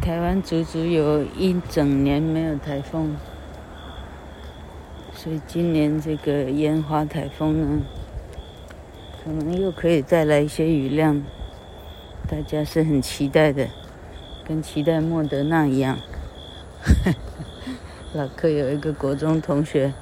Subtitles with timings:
[0.00, 3.16] 台湾足足有一整年没有台风，
[5.12, 7.82] 所以今年这个烟花台风呢，
[9.22, 11.22] 可能又可以带来一些雨量，
[12.28, 13.68] 大家是很期待的，
[14.46, 15.98] 跟期待莫德纳一样。
[18.14, 19.92] 老柯有一个国中同学，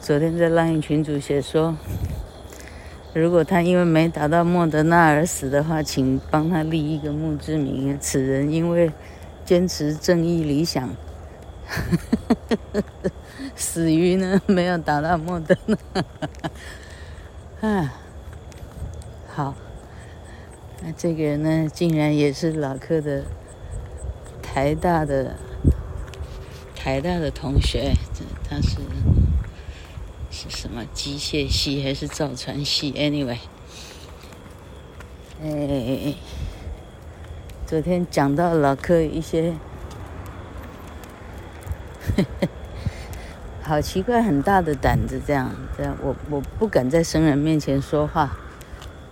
[0.00, 1.76] 昨天在浪影群组写说，
[3.14, 7.96] 如果他因为没打到莫德纳而死的话，请帮他立一个墓志铭。
[8.00, 8.90] 此人因为
[9.48, 10.94] 坚持正义理想，
[13.56, 15.78] 死于呢没有打到莫德纳。
[17.66, 17.94] 啊，
[19.26, 19.54] 好，
[20.82, 23.24] 那这个人呢，竟然也是老柯的
[24.42, 25.36] 台大的
[26.76, 28.76] 台大的同学，这他是
[30.30, 33.38] 是什么机械系还是造船系？Anyway，
[35.42, 36.14] 哎。
[37.68, 39.52] 昨天讲到老柯一些，
[43.60, 48.38] 好奇怪，很大的胆子，这样这样，我我不敢在生人面前说话，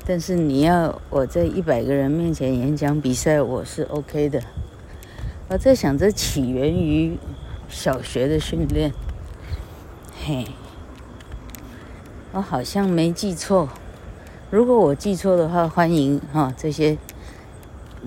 [0.07, 4.43] 但是你要我在一百个人面前演讲比赛，我是 OK 的。
[5.49, 7.19] 我在想，这起源于
[7.69, 8.91] 小学的训练，
[10.25, 10.47] 嘿，
[12.33, 13.69] 我好像没记错，
[14.51, 16.97] 如果我记错的话，欢迎哈这些。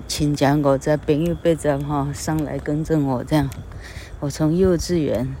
[0.06, 3.50] 请讲，我在朋友辈子哈上来更正我这样。
[4.20, 5.34] 我从幼稚园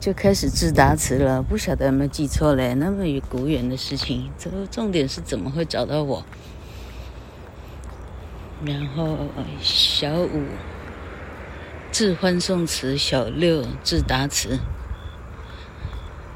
[0.00, 2.74] 就开始自答词了，不晓得有没有记错嘞？
[2.74, 6.24] 那么古远的事情，这个重点是怎么会找到我？
[8.64, 9.18] 然后
[9.60, 10.42] 小五
[11.90, 14.58] 致欢送词，小六自答词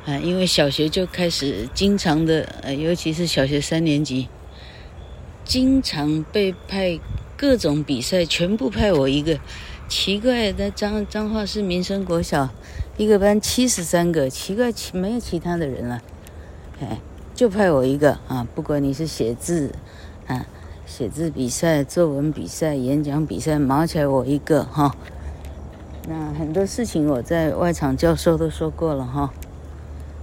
[0.06, 4.28] 啊，因为小学就开始经常的，呃，尤其是小学三年级。
[5.48, 7.00] 经常被派
[7.34, 9.40] 各种比赛，全部派我一个。
[9.88, 12.50] 奇怪，的彰彰化市民生国小，
[12.98, 16.02] 一个班七十三个，奇怪，其没有其他的人了，
[16.78, 17.00] 哎，
[17.34, 18.46] 就派我一个啊！
[18.54, 19.72] 不管你是写字
[20.26, 20.44] 啊，
[20.84, 24.94] 写字比赛、作文比赛、演讲比赛，毛起来我一个哈。
[26.06, 29.32] 那很多事情我在外场教授都说过了哈。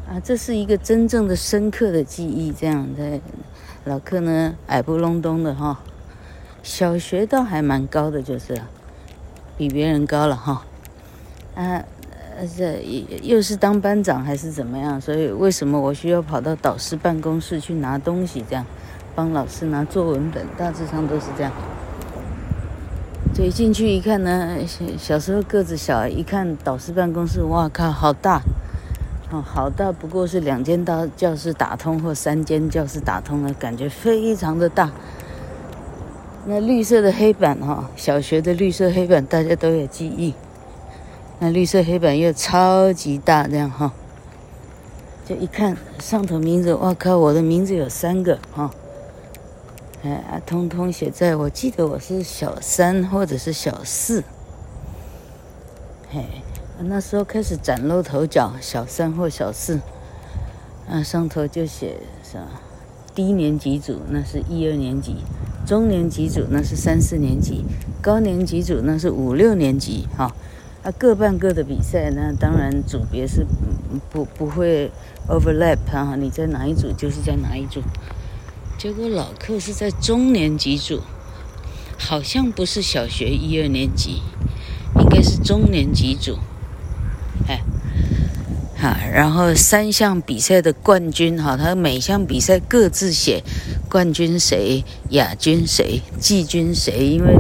[0.08, 3.20] 啊，这是一个真正的深刻的记忆，这样在。
[3.86, 5.80] 老柯呢，矮不隆咚的哈，
[6.64, 8.60] 小学倒还蛮高的，就是
[9.58, 10.66] 比别人高了哈。
[11.54, 11.84] 啊，
[12.58, 12.84] 这
[13.22, 15.00] 又是当班长还是怎么样？
[15.00, 18.44] 所以为什么我需要跑到导师办公室去拿东西？
[18.50, 18.66] 这样
[19.14, 21.52] 帮老师拿作文本，大致上都是这样。
[23.36, 28.42] 所以进去一看呢，小小时候个子小，一看导师办公室，哇靠，好大！
[29.42, 34.92] 好大，不过是两间大教室打通或三间教室打通的感觉非常的大。
[36.46, 40.34] 那绿色的黑板哈，小学的绿色黑板大家都有记忆。
[41.40, 43.92] 那绿色黑板又超级大，这样哈，
[45.26, 48.72] 就一看上头名字，哇靠，我的名字有三个哈，
[50.04, 54.24] 哎，通通写在我记得我是小三或者是小四，
[56.12, 56.24] 嘿。
[56.80, 59.80] 那时候开始崭露头角，小三或小四，
[60.90, 62.48] 啊，上头就写什么
[63.16, 65.14] 低年级组，那是一二年级；
[65.66, 67.64] 中年级组那是三四年级；
[68.02, 70.06] 高年级组那是五六年级。
[70.18, 70.36] 哈，
[70.84, 73.46] 啊，各办各的比赛，那当然组别是
[74.12, 74.92] 不不会
[75.30, 77.82] overlap 哈，你在哪一组就是在哪一组。
[78.78, 81.00] 结果老客是在中年级组，
[81.98, 84.22] 好像不是小学一二年级，
[85.00, 86.38] 应该是中年级组。
[88.76, 93.42] 哈，然后三项比赛的冠军哈，他每项比赛各自写
[93.90, 97.36] 冠军谁、亚军谁、季军谁，因为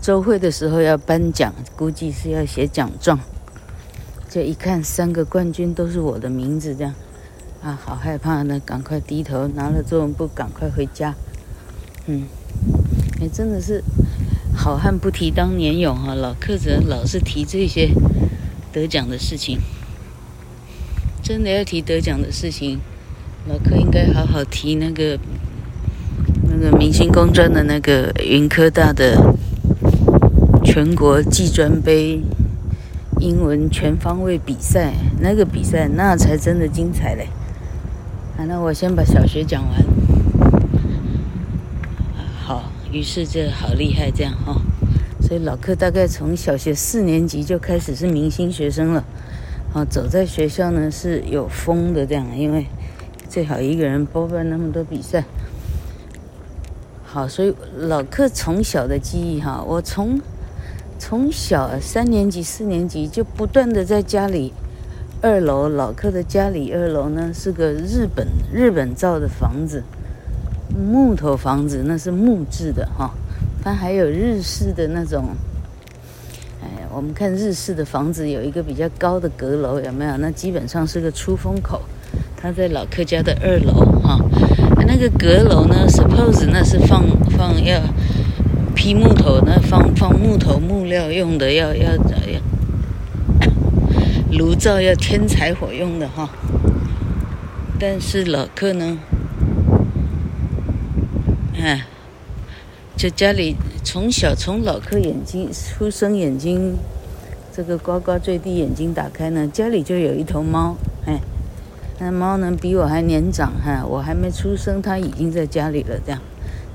[0.00, 3.18] 周会的时候要颁奖，估计是要写奖状。
[4.28, 6.94] 这一看，三个冠军都是我的名字，这样
[7.62, 11.14] 啊，好害怕呢，赶快低头拿了作文簿，赶快回家。
[12.06, 12.24] 嗯，
[13.20, 13.82] 哎，真的是
[14.54, 17.90] 好汉不提当年勇哈，老柯子老是提这些。
[18.72, 19.58] 得奖的事情，
[21.26, 22.78] 真的要提得奖的事情，
[23.48, 25.18] 老柯应该好好提那个
[26.48, 29.34] 那个明星公专的那个云科大的
[30.64, 32.20] 全国技专杯
[33.18, 37.26] 英文全方位比赛，那个比赛那才真的精彩嘞！
[38.38, 39.84] 啊，那我先把小学讲完。
[42.38, 44.62] 好，于是这好厉害，这样哈。
[45.20, 49.04] 所以老柯大概从小学四年级就开始是明星学生了，
[49.76, 52.64] 啊，走在学校呢是有风的这样，因为
[53.28, 55.22] 最好一个人包办那么多比赛。
[57.04, 60.18] 好，所以老克从小的记忆哈，我从
[60.98, 64.54] 从小三年级、四年级就不断的在家里
[65.20, 69.82] 二楼，老克的家里二楼呢是个日本日本造的房子，
[70.74, 73.10] 木头房子，那是木质的哈，
[73.62, 75.36] 它还有日式的那种。
[76.96, 80.16] 我们看日式的房子有一个比较高的阁楼，有没有？
[80.16, 81.82] 那基本上是个出风口。
[82.34, 84.18] 他在老客家的二楼哈，
[84.86, 87.04] 那个阁楼呢，suppose 那是放
[87.36, 87.82] 放要
[88.74, 92.40] 劈木头，那放放木头木料用的，要要要
[94.32, 96.30] 炉灶要添柴火用的哈。
[97.78, 98.98] 但是老客呢，
[101.60, 101.84] 哎。
[102.96, 103.54] 就家里
[103.86, 106.76] 从小从老克眼睛出生眼睛，
[107.52, 110.74] 这个呱呱坠地眼睛打开呢，家里就有一头猫，
[111.06, 111.20] 哎，
[112.00, 116.20] 那猫呢比我还年长哈，我还没出生，它已经在家里了，这样。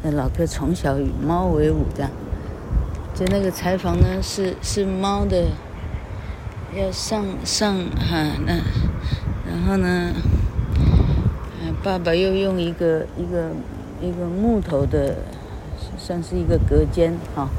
[0.02, 2.10] 那老克从小与猫为伍，的。
[3.14, 5.48] 就那个柴房呢是是猫的，
[6.74, 8.54] 要上上哈那，
[9.46, 10.14] 然后呢，
[11.62, 13.52] 嗯爸爸又用一个一个
[14.02, 15.18] 一个木头的。
[15.98, 17.50] 算是一个隔间哈，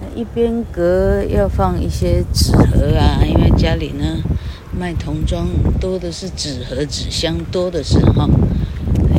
[0.00, 4.18] 那一边隔要放一些纸盒啊，因为家里呢
[4.76, 5.46] 卖童装
[5.80, 8.28] 多的是纸盒纸箱多的是哈，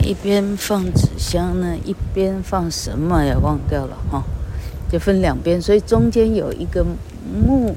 [0.04, 4.24] 一边放纸箱呢，一边放什么也忘掉了哈，
[4.92, 6.86] 就分两边，所以中间有一个
[7.34, 7.76] 木，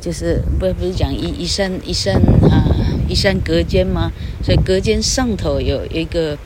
[0.00, 2.16] 就是不不是讲一一扇一扇
[2.50, 2.64] 啊
[3.08, 4.10] 一扇隔间吗？
[4.42, 6.36] 所以隔间上头有一个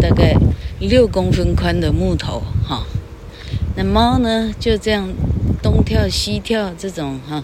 [0.00, 0.36] 大概
[0.78, 2.42] 六公分宽的木头。
[3.74, 5.08] 那猫呢，就这样
[5.62, 7.42] 东跳西跳，这种哈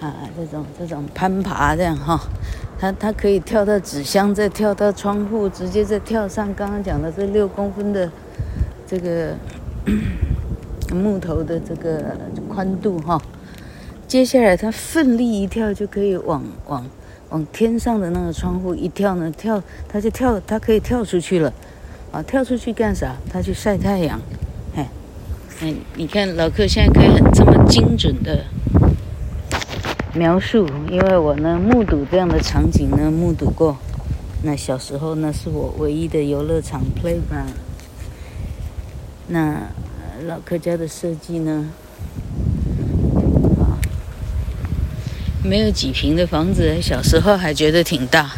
[0.00, 2.20] 啊，这种这种攀爬这样哈，
[2.78, 8.08] 它它可以跳到纸箱，再跳到窗户，直接再跳上刚刚讲的这六公分的
[8.86, 9.34] 这个
[10.94, 12.16] 木头的这个
[12.48, 13.20] 宽度哈。
[14.06, 16.86] 接下来它奋力一跳，就可以往往
[17.30, 21.52] 往天上的那个窗户一跳呢，跳它就跳，它可以跳出去了
[22.12, 22.22] 啊！
[22.22, 23.16] 跳出去干啥？
[23.28, 24.20] 它去晒太阳。
[25.60, 28.44] 哎，你看老克现在可以很这么精准的
[30.12, 33.76] 描述，因为我呢目睹这样的场景呢目睹过。
[34.42, 37.46] 那小时候那是我唯一的游乐场 play 吧。
[39.28, 39.62] 那
[40.26, 41.70] 老克家的设计呢，
[43.58, 43.78] 啊，
[45.42, 48.32] 没有几平的房子，小时候还觉得挺大。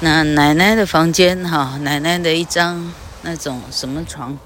[0.00, 2.92] 那奶奶的房间哈，奶奶的一张
[3.22, 4.38] 那种什么床？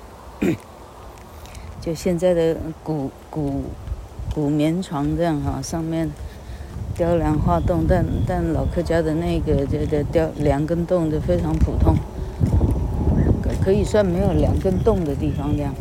[1.85, 3.65] 就现在的古古
[4.35, 6.09] 古棉床这样哈，上面
[6.97, 11.95] 雕梁画栋，但但老客家的那个这个雕梁跟栋就非常普通，
[13.43, 15.75] 可可以算没有梁跟栋的地方这样。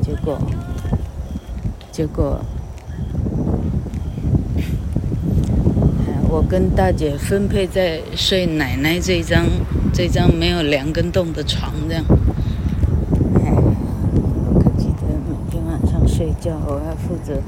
[0.00, 0.38] 结果
[1.90, 2.40] 结果，
[6.28, 9.46] 我跟大姐分配在睡奶奶这张
[9.92, 12.04] 这张没有梁跟栋的床这样。
[16.22, 17.42] 睡觉，我要负责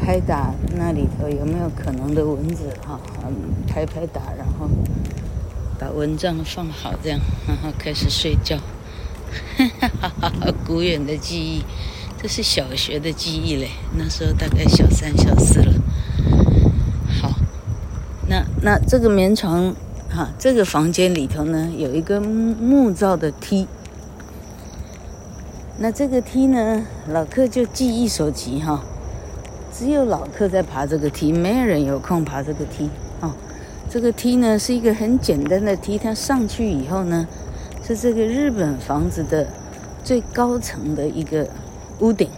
[0.00, 3.32] 拍打那里头有没有可能的蚊子哈，嗯，
[3.68, 4.68] 拍拍打，然后
[5.78, 8.56] 把蚊帐放好，这样，然 后开始睡觉。
[9.56, 11.64] 哈哈哈哈，古远的记忆，
[12.20, 15.72] 这是小学的记忆嘞，那时候大概小三、小四了。
[17.22, 17.30] 好，
[18.28, 19.72] 那那这个棉床
[20.10, 23.68] 哈，这个房间里头呢，有一个木造的梯。
[25.78, 28.82] 那这个梯呢，老客就记忆所及哈，
[29.70, 32.88] 只有老客在爬这个梯，没有人有空爬这个梯
[33.20, 33.30] 哦。
[33.90, 37.28] 这个梯呢是一个很简单的梯，它上去以后呢，
[37.86, 39.46] 是这个日本房子的
[40.02, 41.46] 最高层的一个
[42.00, 42.30] 屋顶。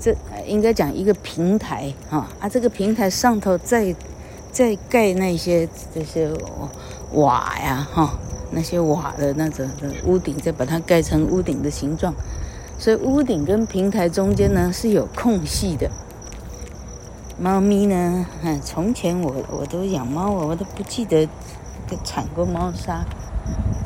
[0.00, 3.94] 这应该讲一个平台哈啊，这个平台上头再
[4.50, 6.30] 再盖那些这些
[7.12, 8.18] 瓦呀哈。
[8.50, 12.14] 那些瓦的那种的屋顶，再把它盖成屋顶的形状，
[12.78, 15.90] 所以屋顶跟平台中间呢是有空隙的。
[17.38, 18.26] 猫咪呢，
[18.64, 21.28] 从前我我都养猫，我都不记得
[22.02, 23.04] 铲过猫砂。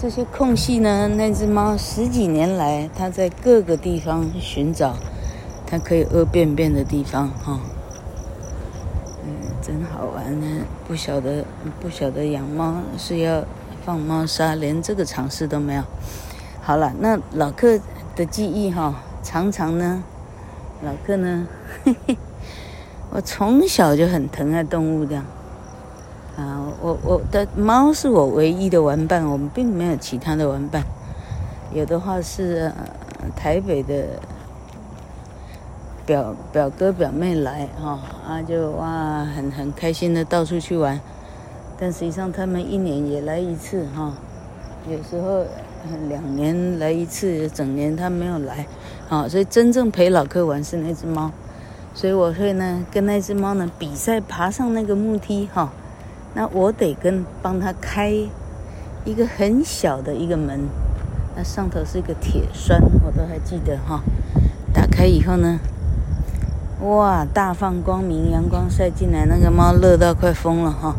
[0.00, 4.94] 这些空隙呢，那只猫十几年来，它在各个地方寻找
[5.66, 7.60] 它可以屙便便的地方，哈、
[9.24, 10.64] 嗯，真好玩呢。
[10.86, 11.44] 不晓得
[11.80, 13.44] 不晓得养猫是要。
[13.84, 15.82] 放猫砂，连这个尝试都没有。
[16.62, 17.78] 好了，那老客
[18.14, 20.02] 的记忆哈，常常呢，
[20.84, 21.46] 老客呢，
[21.84, 22.16] 嘿嘿，
[23.10, 25.16] 我从小就很疼爱动物的。
[26.36, 30.82] 啊，我我的猫是我唯一的玩伴，我们并没有其他的玩伴。
[31.74, 32.72] 有的话是、
[33.20, 34.04] 呃、台北的
[36.06, 41.00] 表表哥表妹来哈啊就哇很很开心的到处去玩，
[41.82, 44.12] 但实际上他们一年也来一次哈，
[44.88, 45.44] 有时候
[46.08, 48.64] 两年来一次，整年他没有来
[49.08, 51.32] 啊，所以真正陪老客玩是那只猫，
[51.92, 55.72] 所以我会呢跟那只猫呢比赛爬上那个木梯哈，
[56.34, 58.12] 那我得跟帮他开
[59.04, 60.60] 一个很小的一个门。
[61.34, 64.04] 那上头是一个铁栓，我都还记得哈。
[64.72, 65.58] 打开以后呢，
[66.82, 70.94] 哇，大放光明，阳光晒进来，那个猫乐到快疯了哈。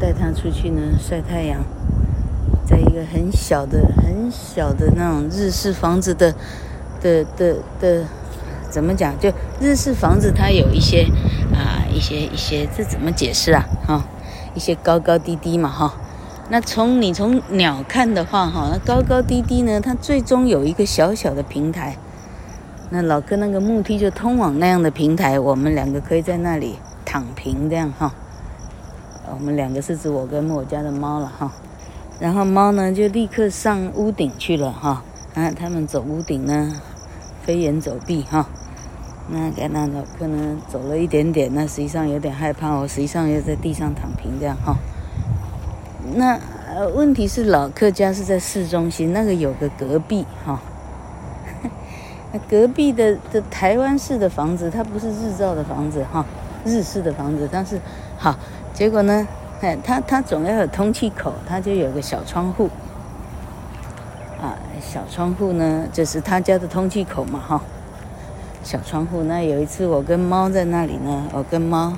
[0.00, 1.60] 带它出去呢晒太阳，
[2.64, 6.34] 在一个很小的、很小的那种日式房子的
[7.00, 8.04] 的的的，
[8.70, 9.18] 怎么讲？
[9.18, 11.06] 就日式房子，它有一些
[11.52, 13.64] 啊，一些一些，这怎么解释啊？
[13.86, 14.04] 哈，
[14.54, 15.94] 一些高高低低嘛，哈。
[16.50, 21.96] 那从你从鸟看的话，哈，那高高低低呢，它最终有一个小小的平台。
[22.90, 28.14] 那老哥那个木梯就通往那样的平台，我们两个可以在那里躺平，这样哈。
[29.34, 31.52] 我们两个是指我跟我家的猫了哈。
[32.20, 35.02] 然后猫呢就立刻上屋顶去了哈。
[35.34, 36.80] 啊，他们走屋顶呢，
[37.42, 38.46] 飞檐走壁哈。
[39.30, 44.76] 那给那老客呢走了一点点，那实际上有点害怕，我实际上又在地上躺平这样哈。
[46.14, 46.40] 那，
[46.94, 50.58] 问题是老客家是在市中心，那个有个隔壁哈，
[52.32, 56.24] 那隔壁的的台湾式的房子，它不是日照的房子哈，
[56.64, 57.78] 日式的房子，但是
[58.16, 58.34] 好，
[58.78, 59.26] 结果呢，
[59.60, 62.70] 哎，它它总要有通气口，它就有个小窗户，
[64.40, 67.60] 啊，小窗户呢就是他家的通气口嘛哈，
[68.62, 69.24] 小窗户。
[69.24, 71.92] 那有一次我跟猫在那里呢，我跟猫。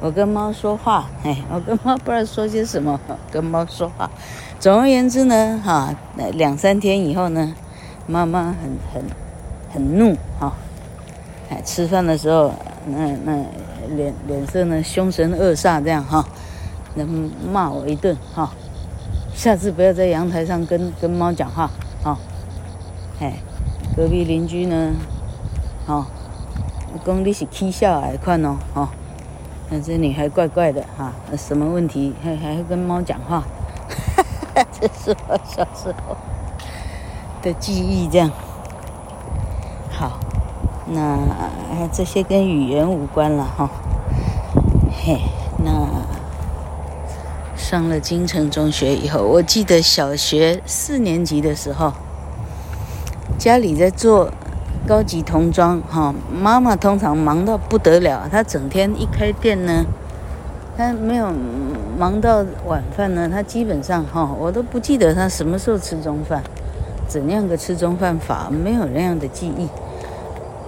[0.00, 3.00] 我跟猫说话，哎，我跟猫不知道说些什么，
[3.32, 4.08] 跟猫说话。
[4.60, 5.92] 总而言之呢，哈，
[6.34, 7.54] 两三天以后呢，
[8.06, 9.02] 妈妈很很
[9.72, 10.52] 很怒，哈，
[11.48, 12.52] 哎，吃饭的时候，
[12.90, 13.44] 那那
[13.96, 16.26] 脸脸色呢凶神恶煞这样哈，
[16.94, 18.50] 能骂我一顿哈，
[19.34, 21.70] 下次不要在阳台上跟跟猫讲话，
[22.02, 22.18] 哈，
[23.20, 23.34] 哎，
[23.96, 24.92] 隔壁邻居呢，
[25.86, 26.06] 哈，
[27.04, 28.88] 讲你是起笑的款哦，哈。
[29.70, 33.40] 那这女孩怪怪的哈，什么问题还还会跟猫讲话？
[33.40, 36.16] 哈哈，这是我小时候
[37.42, 38.30] 的记忆，这样。
[40.90, 41.18] 那
[41.92, 43.70] 这些跟语言无关了哈。
[45.04, 45.20] 嘿，
[45.64, 45.88] 那
[47.56, 51.92] 上了京城中学以后，我记得小学四年级的时候，
[53.38, 54.30] 家里在做。
[54.86, 59.84] 高级童装哈，妈妈通常忙到不得了，她整天一开店呢，
[60.78, 61.30] 她没有
[61.98, 66.42] 忙到晚饭呢，她基本上哈，我都不记得她什么时候吃中饭，
[67.06, 69.68] 怎样个吃中饭法，没有那样的记忆。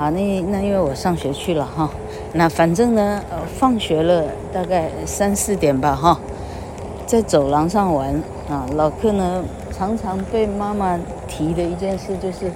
[0.00, 1.90] 好，那那因为我上学去了哈，
[2.32, 6.18] 那反正呢，呃放学了大概三四点吧哈，
[7.04, 8.14] 在走廊上玩
[8.48, 12.50] 啊，老客呢常常被妈妈提的一件事就是。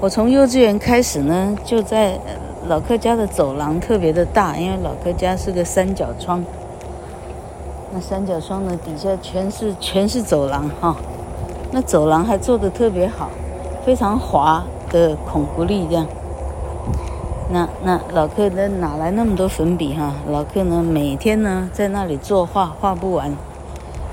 [0.00, 2.18] 我从幼稚园开始呢，就在
[2.66, 6.42] 老客家的走廊特别的大，因为老客家是个三角窗。
[7.92, 10.96] 那三角窗呢，底下全是全是走廊哈。
[11.70, 13.28] 那走廊还做得特别好，
[13.84, 16.06] 非常滑的孔布力这样。
[17.50, 20.14] 那那老客呢，哪来那么多粉笔哈？
[20.28, 23.30] 老客呢，每天呢在那里作画，画不完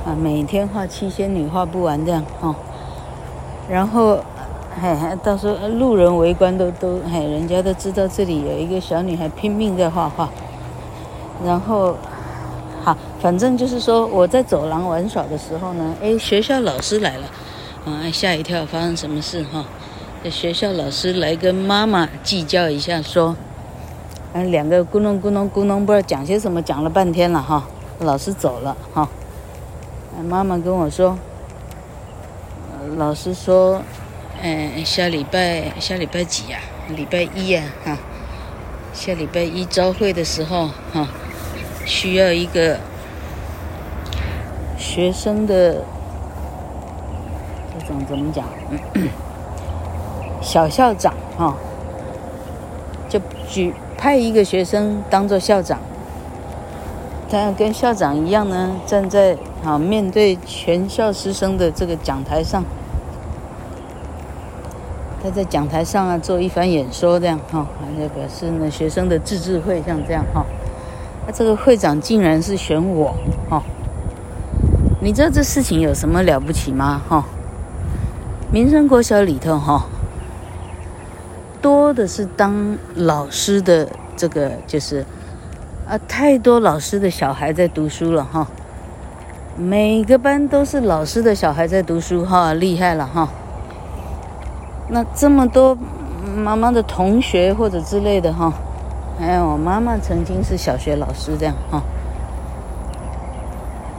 [0.05, 2.55] 啊，每天画七仙女画不完这样哈。
[3.69, 4.19] 然后。
[4.81, 10.29] 嘿，到时候路人围观都都嘿，人家都知道这里有一个小女孩拼命在画画。
[11.43, 11.93] 然后，
[12.81, 17.25] 好，反正就是说我在走廊玩耍的时候呢，哎，学校老师来了，
[17.85, 19.65] 啊，吓一跳，发生什么事哈？
[20.29, 23.35] 学校老师来跟妈妈计较一下，说，
[24.33, 27.67] 嗯，两个咕噥咕噥咕噥，不知道讲些什么，讲了半天了哈，
[27.99, 29.09] 老师走了哈，
[30.27, 31.17] 妈妈跟我说，
[32.97, 33.81] 老师说。
[34.43, 36.57] 嗯，下礼拜下礼拜几呀？
[36.95, 37.95] 礼拜一呀，哈。
[38.91, 41.07] 下礼拜一朝会的时候，哈，
[41.85, 42.79] 需要一个
[44.79, 45.83] 学生的
[47.71, 48.47] 这种怎么讲？
[50.41, 51.55] 小校长哈，
[53.07, 55.79] 就举派一个学生当做校长，
[57.29, 62.63] 他要跟校长一样呢，站在啊面对全校师生的这个讲台上。
[65.23, 70.43] 他在讲台上啊做一番演说，这样哈，就表示呢学生的自治会像这样哈。
[71.27, 73.13] 那这个会长竟然是选我
[73.47, 73.61] 哈，
[74.99, 77.23] 你知道这事情有什么了不起吗哈？
[78.51, 79.85] 民生国小里头哈，
[81.91, 85.05] 多的是当老师的这个就是
[85.85, 88.47] 啊，太多老师的小孩在读书了哈。
[89.57, 93.27] 每个班都是老师的小孩在读书哈，厉害了哈。
[94.87, 95.77] 那这么多
[96.33, 98.53] 妈妈的同学或者之类的哈，
[99.19, 101.83] 哎，我妈妈曾经是小学老师这样哈。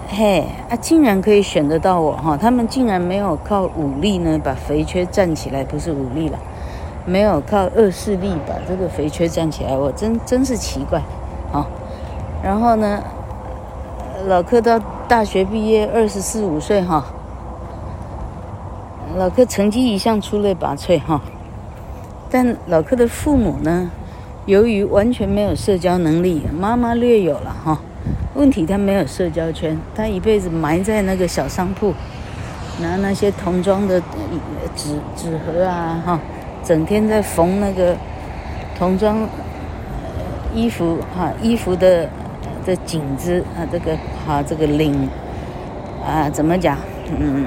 [0.08, 2.38] 嘿，啊，竟然可以选得到我哈！
[2.38, 6.38] 他们竟然没有靠武力呢把肥缺站起来，不是武力了，
[7.04, 11.00] 没有靠恶势力把这个肥缺站起来，我真真是奇怪，
[11.52, 11.66] 啊。
[12.42, 13.02] 然后呢，
[14.26, 17.04] 老柯到大学毕业二十四五岁哈，
[19.16, 21.20] 老柯成绩一向出类拔萃哈，
[22.30, 23.90] 但老柯的父母呢，
[24.46, 27.78] 由于完全没有社交能力，妈妈略有了哈。
[28.34, 31.92] 问题他没有社交圈，他一辈子埋在那个小商铺，
[32.80, 34.00] 拿那些童装的
[34.74, 36.18] 纸纸盒啊，哈，
[36.64, 37.96] 整天在缝那个
[38.78, 39.28] 童装
[40.54, 42.08] 衣服哈，衣服的
[42.64, 45.08] 的紧子啊，这个哈这个领
[46.06, 46.76] 啊，怎么讲？
[47.08, 47.46] 嗯，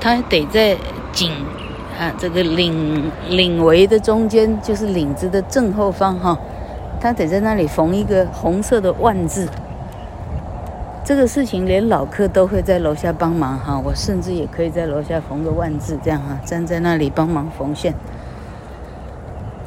[0.00, 0.76] 他得在
[1.12, 1.30] 颈
[1.98, 6.36] 啊这个领领围的中间，就是领子的正后方哈。
[6.98, 9.46] 他得在那里缝一个红色的万字，
[11.06, 17.94] 这个事情连老客都会在楼下帮忙哈，我甚至也可以在楼下缝个万字，这样哈，站在那里帮忙缝线。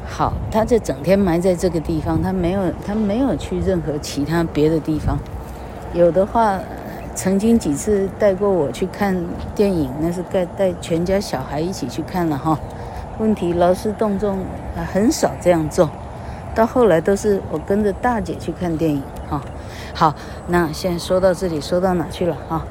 [0.06, 5.16] 好，他就整天埋在这个地方，他没有他没有去任何其他别的地方。
[5.94, 6.60] 有的话，
[7.14, 9.16] 曾经几次带过我去看
[9.54, 12.58] 电影，那是带带全家小孩一起去看了哈。
[13.18, 14.40] 问题劳师动众，
[14.92, 15.88] 很少这样做。
[16.54, 19.02] 到后来都是我跟着大姐去看电影。
[19.94, 20.14] 好，
[20.48, 22.64] 那现在说到这里，说到哪去了啊？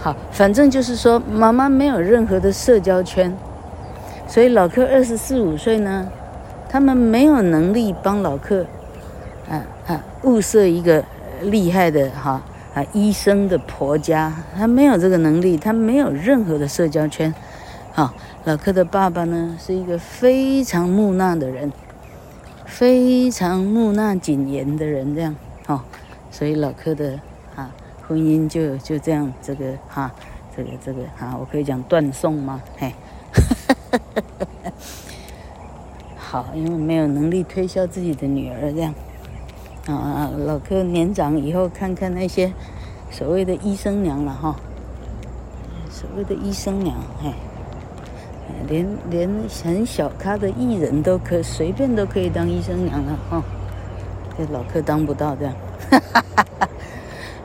[0.00, 3.36] 好，反正就是说，妈妈没有任何的社交圈，
[4.26, 6.08] 所以老柯二十四五岁呢，
[6.68, 8.64] 他们没有能力帮老柯
[9.48, 11.04] 啊啊物色一个
[11.42, 12.42] 厉害的哈
[12.74, 17.32] 啊医生的婆家，他没有这个能力，他没有任何的社交圈。
[17.92, 21.70] 好，老柯的爸爸呢是一个非常木讷的人。
[22.64, 25.36] 非常木讷谨严的人，这样
[25.66, 25.82] 哦，
[26.32, 27.20] 所以老柯的
[27.54, 27.70] 啊
[28.08, 30.10] 婚姻就就这样，这个哈，
[30.56, 32.60] 这个这个哈，我可以讲断送吗？
[32.76, 32.92] 嘿，
[36.16, 38.92] 好，因为没有能力推销自己的女儿，这样
[39.86, 42.52] 啊，老柯年长以后看看那些
[43.10, 44.56] 所谓的医生娘了哈，
[45.90, 47.32] 所谓的医生娘，嘿。
[48.68, 49.30] 连连
[49.64, 53.42] 很小咖的艺人都可随便都可以当医生娘了哈，
[54.36, 55.54] 这老柯当不到这样。
[55.90, 56.68] 哈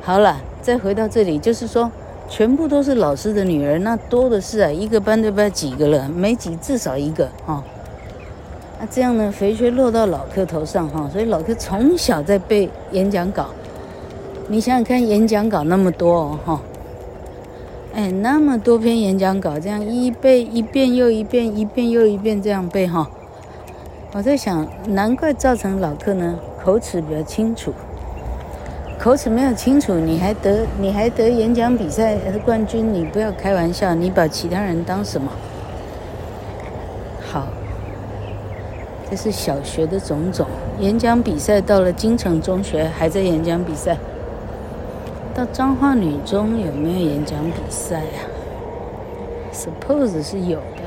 [0.01, 1.91] 好了，再回到这里，就是说，
[2.29, 7.63] 全部都是老师的女儿，那多的是啊，一个班都不知道几个了，没几至少一个哈。
[8.79, 13.47] 那这样呢，肥缺落到老柯头上哈，所以老柯从小在背演讲稿。
[14.47, 16.61] 你想想看，演讲稿那么多哦哈。
[17.93, 23.09] 哎，那么多篇演讲稿，这样一背一遍又一遍，一遍又一遍这样背哈。
[24.13, 27.73] 我在想，难怪造成老柯呢口齿比较清楚。
[28.99, 35.31] 口齿没有清楚，你还得你还得演讲比赛冠军，你不要开玩笑，你把其他人当什么？
[37.31, 37.47] 好，
[39.09, 40.47] 这是小学的种种。
[40.79, 43.97] 演讲比赛到了金城中学还在演讲比赛。
[45.33, 48.19] 到彰化女中有没有演讲比赛啊
[49.53, 50.81] ？Suppose 是有的。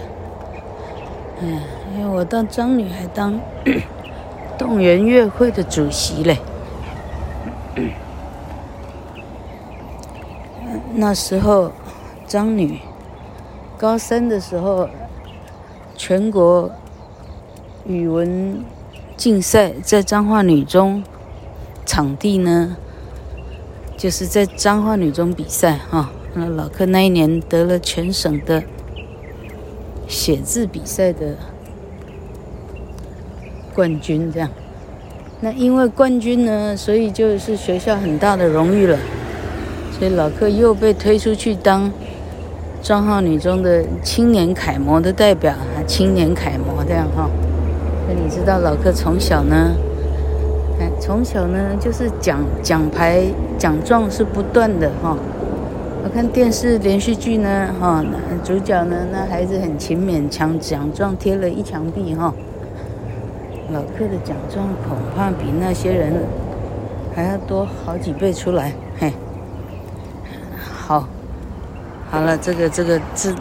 [1.42, 1.60] 嗯，
[1.96, 3.40] 因为我到彰女还当
[4.58, 6.36] 动员月会的主席嘞。
[10.94, 11.72] 那时候
[12.26, 12.78] 张女
[13.78, 14.88] 高三的时候，
[15.96, 16.70] 全国
[17.84, 18.62] 语文
[19.16, 21.02] 竞赛在彰化女中
[21.84, 22.76] 场地呢。
[23.96, 28.62] 就是在彰化女中比赛哈，那老柯那一年得了全省的
[30.08, 31.36] 写字比赛的
[33.74, 34.48] 冠军，这样。
[35.42, 38.98] 那因为冠军呢，所以就是学校很大的荣誉了，
[39.98, 41.90] 所以老克又被推出去当
[42.82, 45.54] 彰化女中的青年楷模的代表，
[45.86, 47.30] 青年楷模这样哈。
[48.06, 49.74] 那你知道老克从小呢？
[50.98, 53.24] 从小呢，就是奖奖牌
[53.56, 55.16] 奖状是不断的哈。
[56.04, 58.04] 我看电视连续剧呢，哈，
[58.44, 62.34] 主角呢，那孩子很勤勉，奖奖状贴了一墙壁哈。
[63.72, 66.12] 老客的奖状恐怕比那些人
[67.14, 69.12] 还要多好几倍出来嘿。
[70.56, 71.08] 好
[72.10, 73.38] 好了这个这个这这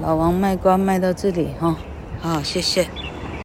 [0.00, 1.76] 老王卖瓜卖到这里哈。
[2.20, 3.05] 好谢谢。